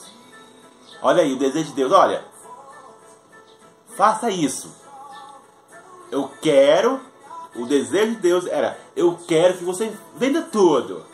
olha 1.03 1.23
aí, 1.23 1.33
o 1.33 1.39
desejo 1.39 1.67
de 1.67 1.75
Deus, 1.75 1.93
olha, 1.93 2.25
faça 3.97 4.31
isso. 4.31 4.75
Eu 6.11 6.31
quero, 6.41 7.01
o 7.55 7.67
desejo 7.67 8.13
de 8.13 8.21
Deus 8.21 8.47
era, 8.47 8.79
eu 8.97 9.19
quero 9.27 9.59
que 9.59 9.65
você 9.65 9.95
venda 10.17 10.43
tudo 10.43 11.05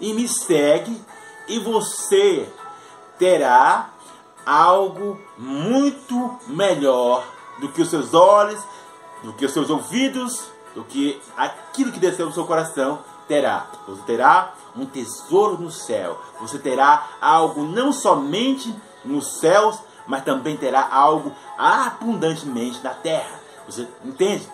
e 0.00 0.12
me 0.12 0.26
segue 0.26 1.00
e 1.46 1.58
você 1.58 2.48
terá 3.18 3.90
algo 4.44 5.20
muito 5.36 6.38
melhor 6.46 7.24
do 7.60 7.68
que 7.68 7.82
os 7.82 7.90
seus 7.90 8.14
olhos, 8.14 8.60
do 9.22 9.32
que 9.34 9.44
os 9.44 9.52
seus 9.52 9.68
ouvidos, 9.68 10.50
do 10.74 10.82
que 10.84 11.20
aquilo 11.36 11.92
que 11.92 12.00
desceu 12.00 12.26
no 12.26 12.32
seu 12.32 12.46
coração 12.46 13.04
terá. 13.30 13.68
Você 13.86 14.02
terá 14.02 14.54
um 14.76 14.84
tesouro 14.84 15.56
no 15.56 15.70
céu. 15.70 16.20
Você 16.40 16.58
terá 16.58 17.06
algo 17.20 17.62
não 17.62 17.92
somente 17.92 18.74
nos 19.04 19.38
céus, 19.38 19.78
mas 20.04 20.24
também 20.24 20.56
terá 20.56 20.88
algo 20.90 21.32
abundantemente 21.56 22.82
na 22.82 22.90
terra. 22.90 23.40
Você 23.66 23.88
entende? 24.04 24.50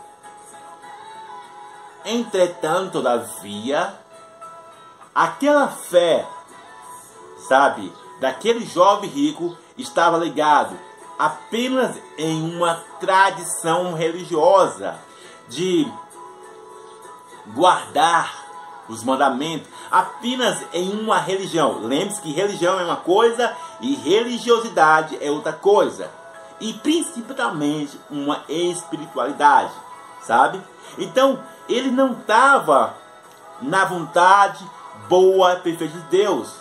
Entretanto, 2.04 2.92
todavia, 2.92 3.94
aquela 5.14 5.68
fé, 5.68 6.28
sabe, 7.48 7.90
daquele 8.20 8.66
jovem 8.66 9.08
rico 9.08 9.56
estava 9.78 10.18
ligado 10.18 10.78
apenas 11.18 11.96
em 12.18 12.54
uma 12.54 12.74
tradição 13.00 13.94
religiosa 13.94 14.98
de 15.48 15.90
guardar 17.54 18.45
os 18.88 19.03
mandamentos 19.03 19.68
apenas 19.90 20.59
em 20.72 20.90
uma 20.90 21.18
religião. 21.18 21.81
Lembre-se 21.83 22.20
que 22.20 22.33
religião 22.33 22.79
é 22.79 22.85
uma 22.85 22.96
coisa 22.96 23.55
e 23.81 23.94
religiosidade 23.94 25.18
é 25.20 25.31
outra 25.31 25.53
coisa. 25.53 26.11
E 26.61 26.72
principalmente 26.72 28.01
uma 28.11 28.42
espiritualidade, 28.49 29.72
sabe? 30.22 30.61
Então, 30.99 31.40
ele 31.68 31.90
não 31.90 32.12
estava 32.12 32.94
na 33.61 33.85
vontade 33.85 34.64
boa 35.09 35.55
e 35.55 35.61
perfeita 35.61 35.94
de 35.94 36.01
Deus. 36.05 36.55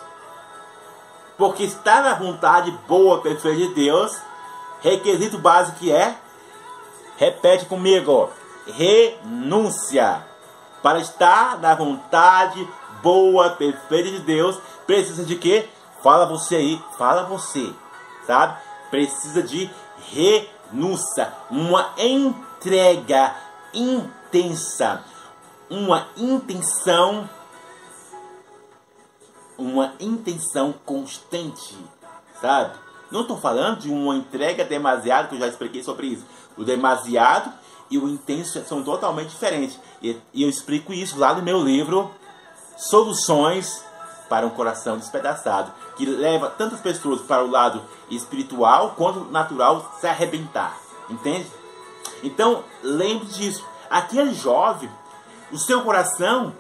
Porque 1.38 1.64
estar 1.64 2.04
na 2.04 2.14
vontade 2.14 2.72
boa 2.88 3.20
e 3.20 3.22
perfeita 3.22 3.58
de 3.58 3.74
Deus, 3.74 4.18
requisito 4.82 5.38
básico 5.38 5.80
que 5.80 5.92
é, 5.92 6.16
repete 7.18 7.66
comigo, 7.66 8.30
renúncia. 8.68 10.26
Para 10.86 11.00
estar 11.00 11.58
na 11.58 11.74
vontade 11.74 12.70
boa, 13.02 13.50
perfeita 13.50 14.12
de 14.12 14.20
Deus, 14.20 14.60
precisa 14.86 15.26
de 15.26 15.36
quê? 15.36 15.68
Fala 16.04 16.28
você 16.28 16.58
aí, 16.58 16.80
fala 16.96 17.24
você, 17.24 17.74
sabe? 18.28 18.56
Precisa 18.92 19.42
de 19.42 19.68
renúncia, 20.12 21.34
uma 21.50 21.92
entrega 21.98 23.36
intensa, 23.74 25.04
uma 25.72 26.06
intenção, 26.16 27.28
uma 29.58 29.92
intenção 30.00 30.72
constante, 30.86 31.76
sabe? 32.40 32.78
Não 33.10 33.22
estou 33.22 33.38
falando 33.38 33.80
de 33.80 33.90
uma 33.90 34.16
entrega 34.16 34.64
demasiado, 34.64 35.30
que 35.30 35.36
eu 35.36 35.40
já 35.40 35.48
expliquei 35.48 35.82
sobre 35.82 36.06
isso. 36.06 36.28
O 36.56 36.64
demasiado 36.64 37.52
e 37.90 37.98
o 37.98 38.10
intenso 38.10 38.64
são 38.66 38.84
totalmente 38.84 39.30
diferentes. 39.30 39.80
E, 40.06 40.22
e 40.36 40.44
eu 40.44 40.50
explico 40.50 40.94
isso 40.94 41.18
lá 41.18 41.34
no 41.34 41.42
meu 41.42 41.60
livro 41.60 42.12
Soluções 42.78 43.84
para 44.30 44.46
um 44.46 44.52
Coração 44.52 45.00
Despedaçado, 45.00 45.72
que 45.96 46.06
leva 46.06 46.48
tantas 46.48 46.80
pessoas 46.80 47.22
para 47.22 47.44
o 47.44 47.50
lado 47.50 47.82
espiritual 48.12 48.94
quanto 48.96 49.32
natural 49.32 49.96
se 50.00 50.06
arrebentar. 50.06 50.78
Entende? 51.10 51.48
Então, 52.22 52.64
lembre 52.84 53.26
disso. 53.26 53.66
Aquele 53.90 54.36
jovem, 54.36 54.92
o 55.52 55.58
seu 55.58 55.82
coração 55.82 56.54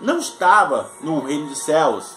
não 0.00 0.18
estava 0.18 0.88
no 1.00 1.24
reino 1.24 1.48
dos 1.48 1.64
céus. 1.64 2.16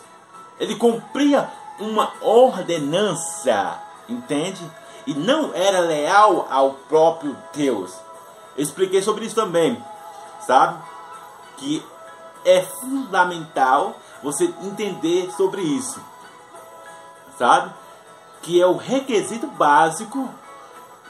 Ele 0.60 0.76
cumpria 0.76 1.50
uma 1.80 2.14
ordenança, 2.22 3.82
entende? 4.08 4.64
E 5.08 5.14
não 5.16 5.56
era 5.56 5.80
leal 5.80 6.48
ao 6.52 6.74
próprio 6.74 7.36
Deus. 7.52 7.96
Eu 8.56 8.64
expliquei 8.64 9.02
sobre 9.02 9.26
isso 9.26 9.36
também, 9.36 9.84
sabe? 10.48 10.82
Que 11.58 11.86
é 12.46 12.62
fundamental 12.62 13.96
você 14.24 14.46
entender 14.64 15.30
sobre 15.36 15.62
isso, 15.62 16.02
sabe? 17.38 17.74
Que 18.42 18.62
é 18.62 18.66
o 18.66 18.78
requisito 18.78 19.48
básico 19.48 20.34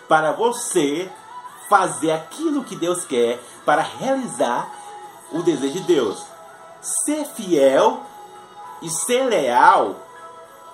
para 0.10 0.32
você 0.32 1.10
fazer 1.69 2.12
aquilo 2.12 2.63
que 2.63 2.76
Deus 2.76 3.06
quer, 3.06 3.39
para 3.65 3.82
realizar 3.82 4.69
o 5.32 5.43
desejo 5.43 5.73
de 5.73 5.82
Deus. 5.82 6.26
Ser 6.82 7.26
fiel 7.26 8.02
e 8.82 8.89
ser 8.89 9.23
leal 9.23 9.95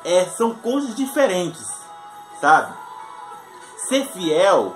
é, 0.06 0.26
são 0.26 0.54
coisas 0.54 0.96
diferentes, 0.96 1.68
sabe? 2.40 2.74
Ser 3.90 4.06
fiel, 4.08 4.76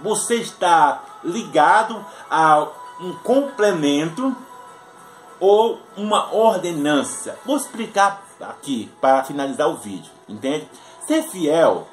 você 0.00 0.36
está 0.36 1.00
ligado 1.22 2.04
a 2.30 2.66
um 3.00 3.12
complemento 3.14 4.36
ou 5.40 5.80
uma 5.96 6.32
ordenança. 6.34 7.38
Vou 7.44 7.56
explicar 7.56 8.24
aqui 8.40 8.90
para 9.00 9.24
finalizar 9.24 9.68
o 9.68 9.76
vídeo, 9.76 10.10
entende? 10.28 10.68
Ser 11.06 11.22
fiel, 11.22 11.86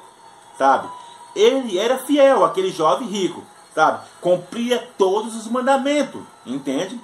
sabe? 0.58 0.88
Ele 1.34 1.78
era 1.78 1.98
fiel, 1.98 2.44
aquele 2.44 2.70
jovem 2.70 3.08
rico, 3.08 3.44
sabe? 3.74 4.06
Cumpria 4.20 4.88
todos 4.96 5.36
os 5.36 5.46
mandamentos, 5.48 6.22
entende? 6.44 6.96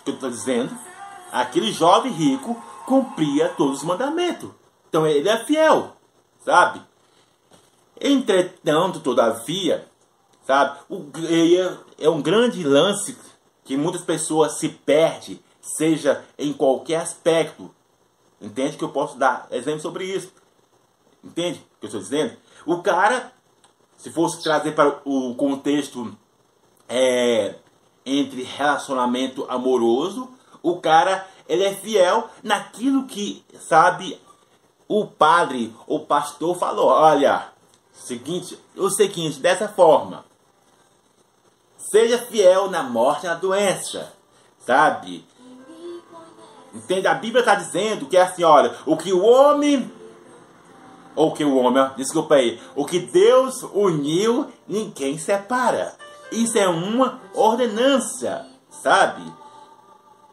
O 0.00 0.04
que 0.04 0.10
eu 0.10 0.14
estou 0.14 0.30
dizendo? 0.30 0.76
Aquele 1.30 1.72
jovem 1.72 2.12
rico 2.12 2.60
cumpria 2.86 3.48
todos 3.50 3.78
os 3.78 3.84
mandamentos. 3.84 4.50
Então 4.88 5.06
ele 5.06 5.28
é 5.28 5.38
fiel, 5.44 5.96
sabe? 6.44 6.82
Entretanto, 8.00 9.00
todavia, 9.00 9.86
sabe? 10.46 10.78
O, 10.88 11.04
é, 11.28 12.04
é 12.04 12.08
um 12.08 12.22
grande 12.22 12.62
lance 12.64 13.16
que 13.64 13.76
muitas 13.76 14.02
pessoas 14.02 14.58
se 14.58 14.68
perdem, 14.68 15.40
seja 15.60 16.24
em 16.38 16.52
qualquer 16.52 17.00
aspecto. 17.00 17.70
Entende 18.40 18.76
que 18.76 18.84
eu 18.84 18.90
posso 18.90 19.16
dar 19.16 19.46
exemplo 19.50 19.80
sobre 19.80 20.04
isso? 20.04 20.32
Entende 21.22 21.58
o 21.58 21.80
que 21.80 21.86
eu 21.86 21.88
estou 21.88 22.00
dizendo? 22.00 22.36
O 22.66 22.82
cara, 22.82 23.32
se 23.96 24.10
fosse 24.10 24.42
trazer 24.42 24.72
para 24.72 25.00
o 25.04 25.34
contexto 25.36 26.16
é, 26.88 27.54
entre 28.04 28.42
relacionamento 28.42 29.46
amoroso, 29.48 30.28
o 30.62 30.80
cara 30.80 31.26
ele 31.48 31.64
é 31.64 31.74
fiel 31.74 32.28
naquilo 32.42 33.06
que, 33.06 33.44
sabe, 33.60 34.20
o 34.88 35.06
padre, 35.06 35.74
o 35.86 36.00
pastor 36.00 36.56
falou, 36.56 36.86
olha, 36.88 37.48
seguinte, 37.92 38.58
o 38.76 38.90
seguinte, 38.90 39.40
dessa 39.40 39.68
forma, 39.68 40.24
seja 41.92 42.16
fiel 42.16 42.70
na 42.70 42.82
morte 42.82 43.26
e 43.26 43.28
na 43.28 43.34
doença, 43.34 44.14
sabe? 44.58 45.22
Entende? 46.74 47.06
A 47.06 47.12
Bíblia 47.12 47.40
está 47.40 47.54
dizendo 47.54 48.06
que 48.06 48.16
é 48.16 48.22
assim, 48.22 48.42
olha, 48.42 48.74
o 48.86 48.96
que 48.96 49.12
o 49.12 49.22
homem, 49.22 49.92
ou 51.14 51.32
que 51.32 51.44
o 51.44 51.54
homem, 51.58 51.90
desculpa 51.94 52.36
aí, 52.36 52.58
o 52.74 52.86
que 52.86 52.98
Deus 52.98 53.62
uniu, 53.74 54.50
ninguém 54.66 55.18
separa. 55.18 55.94
Isso 56.32 56.58
é 56.58 56.66
uma 56.66 57.20
ordenança, 57.34 58.46
sabe? 58.70 59.22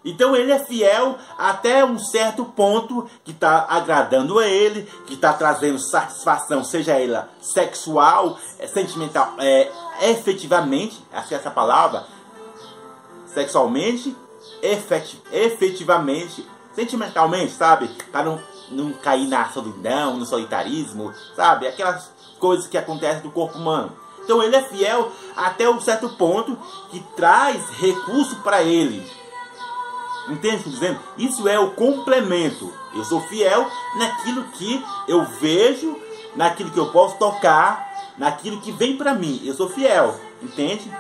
Então 0.06 0.34
ele 0.34 0.54
é 0.54 0.60
fiel 0.60 1.18
até 1.38 1.84
um 1.84 2.00
certo 2.00 2.46
ponto 2.46 3.06
que 3.22 3.32
está 3.32 3.66
agradando 3.70 4.40
a 4.40 4.48
ele, 4.48 4.84
que 5.06 5.16
está 5.16 5.34
trazendo 5.34 5.78
satisfação, 5.78 6.64
seja 6.64 6.94
ela 6.94 7.28
sexual, 7.42 8.40
é, 8.58 8.66
sentimental, 8.66 9.34
é, 9.40 9.70
efetivamente, 10.02 11.04
que 11.28 11.34
é 11.34 11.38
essa 11.38 11.52
palavra, 11.52 12.06
sexualmente, 13.34 14.16
efet, 14.62 15.22
efetivamente, 15.32 16.46
sentimentalmente, 16.74 17.52
sabe? 17.52 17.88
Para 18.12 18.24
não, 18.24 18.42
não 18.72 18.94
cair 18.94 19.28
na 19.28 19.50
solidão, 19.50 20.18
no 20.18 20.26
solitarismo, 20.26 21.14
sabe? 21.36 21.68
Aquelas 21.68 22.12
coisas 22.40 22.68
que 22.68 22.78
acontecem 22.78 23.22
do 23.22 23.32
corpo 23.32 23.58
humano. 23.58 23.92
Então 24.24 24.44
ele 24.44 24.56
é 24.56 24.62
fiel 24.62 25.12
até 25.36 25.70
um 25.70 25.82
certo 25.82 26.10
ponto 26.10 26.58
que 26.92 27.00
traz 27.16 27.68
recurso 27.80 28.36
para 28.38 28.62
ele 28.62 29.04
Entende 30.30 30.58
o 30.58 30.64
que 30.64 30.70
dizendo? 30.70 31.00
Isso 31.18 31.48
é 31.48 31.60
o 31.60 31.72
complemento. 31.72 32.72
Eu 32.94 33.04
sou 33.04 33.22
fiel 33.22 33.68
naquilo 33.98 34.44
que 34.52 34.86
eu 35.08 35.26
vejo, 35.26 36.00
naquilo 36.36 36.70
que 36.70 36.78
eu 36.78 36.92
posso 36.92 37.18
tocar, 37.18 37.89
naquilo 38.20 38.62
que 38.62 38.72
vem 38.72 38.98
para 38.98 39.16
mim. 39.16 39.42
Eu 39.44 39.56
sou 39.56 39.70
fiel. 39.70 40.20
Entende? 40.42 40.92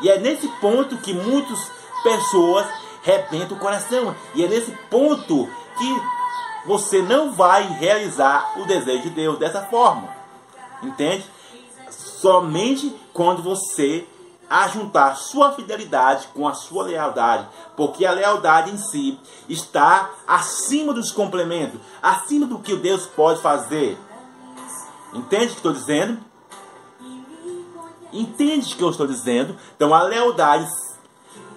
E 0.00 0.08
é 0.08 0.18
nesse 0.18 0.48
ponto 0.60 0.96
que 0.96 1.12
muitas 1.12 1.70
pessoas 2.02 2.66
rebentam 3.02 3.56
o 3.56 3.60
coração. 3.60 4.14
E 4.34 4.44
é 4.44 4.48
nesse 4.48 4.70
ponto 4.88 5.48
que 5.76 6.02
você 6.66 7.02
não 7.02 7.32
vai 7.32 7.66
realizar 7.66 8.58
o 8.58 8.64
desejo 8.64 9.02
de 9.02 9.10
Deus 9.10 9.38
dessa 9.38 9.62
forma. 9.62 10.08
Entende? 10.82 11.24
Somente 11.90 12.96
quando 13.12 13.42
você 13.42 14.06
a 14.48 14.68
juntar 14.68 15.16
sua 15.16 15.52
fidelidade 15.52 16.28
com 16.34 16.46
a 16.46 16.52
sua 16.52 16.84
lealdade, 16.84 17.48
porque 17.74 18.04
a 18.04 18.12
lealdade 18.12 18.70
em 18.70 18.76
si 18.76 19.18
está 19.48 20.10
acima 20.26 20.92
dos 20.92 21.10
complementos, 21.10 21.80
acima 22.02 22.46
do 22.46 22.58
que 22.58 22.76
Deus 22.76 23.06
pode 23.06 23.40
fazer. 23.40 23.96
Entende 25.12 25.46
o 25.46 25.48
que 25.48 25.56
estou 25.56 25.72
dizendo? 25.72 26.18
Entende 28.12 28.72
o 28.72 28.76
que 28.76 28.82
eu 28.82 28.90
estou 28.90 29.06
dizendo? 29.06 29.56
Então 29.76 29.94
a 29.94 30.02
lealdade, 30.02 30.68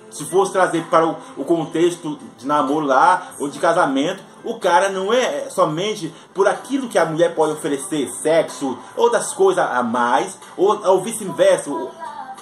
se 0.09 0.25
fosse 0.25 0.51
trazer 0.51 0.83
para 0.85 1.05
o, 1.05 1.45
contexto 1.45 2.17
de 2.37 2.45
namoro 2.45 2.85
lá, 2.85 3.31
ou 3.39 3.49
de 3.49 3.59
casamento, 3.59 4.23
o 4.43 4.59
cara 4.59 4.89
não 4.89 5.11
é 5.11 5.49
somente 5.49 6.13
por 6.33 6.47
aquilo 6.47 6.87
que 6.87 6.97
a 6.97 7.05
mulher 7.05 7.33
pode 7.35 7.53
oferecer, 7.53 8.09
sexo, 8.09 8.77
outras 8.95 9.33
coisas 9.33 9.65
a 9.65 9.83
mais, 9.83 10.37
ou, 10.55 10.85
ou 10.85 11.01
vice-versa 11.01 11.71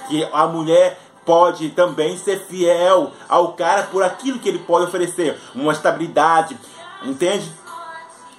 que 0.07 0.27
a 0.31 0.45
mulher 0.47 0.99
pode 1.25 1.69
também 1.69 2.17
ser 2.17 2.45
fiel 2.45 3.11
ao 3.29 3.53
cara 3.53 3.83
por 3.83 4.03
aquilo 4.03 4.39
que 4.39 4.49
ele 4.49 4.59
pode 4.59 4.85
oferecer, 4.85 5.39
uma 5.55 5.71
estabilidade, 5.71 6.57
entende? 7.03 7.49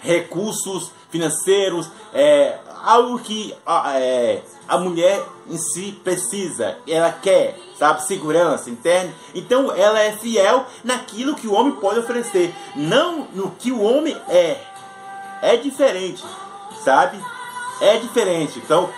Recursos 0.00 0.92
financeiros, 1.14 1.88
é, 2.12 2.59
algo 2.83 3.20
que 3.20 3.55
a, 3.64 4.00
é, 4.00 4.42
a 4.66 4.77
mulher 4.79 5.24
em 5.48 5.57
si 5.57 5.92
precisa, 6.03 6.77
ela 6.88 7.12
quer, 7.12 7.57
sabe? 7.79 8.03
Segurança, 8.03 8.68
entende? 8.68 9.14
Então 9.33 9.72
ela 9.72 10.00
é 10.00 10.11
fiel 10.11 10.66
naquilo 10.83 11.37
que 11.37 11.46
o 11.46 11.53
homem 11.53 11.77
pode 11.77 12.00
oferecer, 12.00 12.53
não 12.74 13.29
no 13.33 13.53
que 13.53 13.70
o 13.70 13.81
homem 13.81 14.20
é. 14.29 14.57
É 15.40 15.57
diferente, 15.57 16.24
sabe? 16.83 17.16
É 17.81 17.96
diferente. 17.98 18.59
Então, 18.59 18.90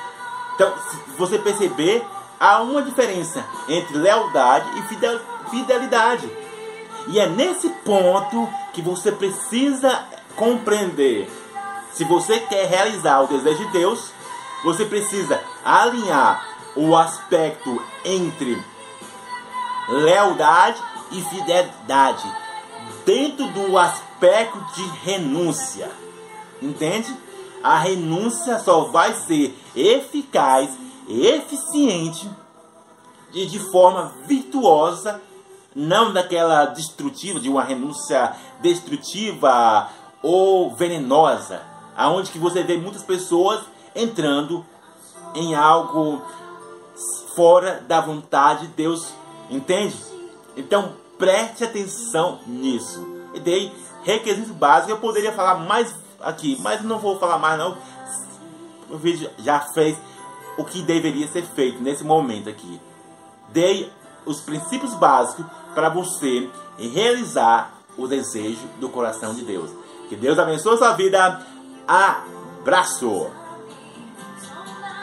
então 0.55 0.73
se 0.91 1.19
você 1.19 1.39
perceber, 1.39 2.03
há 2.41 2.63
uma 2.63 2.81
diferença 2.81 3.45
entre 3.69 3.99
lealdade 3.99 4.67
e 4.79 5.51
fidelidade. 5.51 6.31
E 7.09 7.21
é 7.21 7.29
nesse 7.29 7.69
ponto 7.85 8.49
que 8.73 8.81
você 8.81 9.13
precisa 9.13 10.03
compreender. 10.35 11.29
Se 11.97 12.05
você 12.05 12.41
quer 12.41 12.69
realizar 12.69 13.23
o 13.23 13.27
desejo 13.27 13.65
de 13.65 13.73
Deus, 13.73 14.13
você 14.63 14.85
precisa 14.85 15.41
alinhar 15.65 16.47
o 16.77 16.95
aspecto 16.95 17.83
entre 18.05 18.63
lealdade 19.89 20.79
e 21.11 21.23
fidelidade 21.23 22.31
dentro 23.07 23.47
do 23.47 23.79
aspecto 23.79 24.59
de 24.75 24.87
renúncia. 25.05 25.91
Entende? 26.61 27.17
A 27.63 27.79
renúncia 27.79 28.59
só 28.59 28.85
vai 28.85 29.15
ser 29.15 29.59
eficaz 29.75 30.69
eficiente 31.09 32.29
e 33.33 33.47
de 33.47 33.59
forma 33.71 34.13
virtuosa, 34.27 35.23
não 35.75 36.13
daquela 36.13 36.67
destrutiva, 36.67 37.41
de 37.41 37.49
uma 37.49 37.65
renúncia 37.65 38.37
destrutiva 38.61 39.89
ou 40.23 40.75
venenosa, 40.75 41.76
aonde 41.97 42.31
que 42.31 42.39
você 42.39 42.63
vê 42.63 42.77
muitas 42.77 43.03
pessoas 43.03 43.61
entrando 43.95 44.65
em 45.35 45.55
algo 45.55 46.23
fora 47.35 47.83
da 47.87 48.01
vontade 48.01 48.67
de 48.67 48.73
Deus, 48.75 49.13
entende? 49.51 49.97
Então 50.57 50.93
preste 51.19 51.65
atenção 51.65 52.41
nisso. 52.47 53.07
E 53.35 53.41
dei 53.41 53.73
requisitos 54.03 54.53
básicos, 54.53 54.91
eu 54.91 54.99
poderia 54.99 55.33
falar 55.33 55.57
mais 55.57 55.95
aqui, 56.21 56.59
mas 56.61 56.83
não 56.83 56.99
vou 56.99 57.19
falar 57.19 57.39
mais 57.39 57.59
não. 57.59 57.77
O 58.89 58.97
vídeo 58.97 59.29
já 59.39 59.61
fez 59.61 59.97
o 60.57 60.65
que 60.65 60.83
deveria 60.83 61.27
ser 61.29 61.43
feito 61.43 61.83
nesse 61.83 62.05
momento 62.05 62.49
aqui. 62.49 62.81
Dei 63.49 63.91
os 64.25 64.41
princípios 64.41 64.95
básicos 64.95 65.45
para 65.75 65.89
você 65.89 66.49
realizar 66.79 67.73
o 67.97 68.07
desejo 68.07 68.67
do 68.81 68.89
coração 68.89 69.35
de 69.35 69.43
Deus. 69.43 69.71
Que 70.09 70.17
Deus 70.17 70.39
abençoe 70.39 70.75
a 70.75 70.79
sua 70.79 70.93
vida. 70.93 71.47
Abraço! 71.87 73.31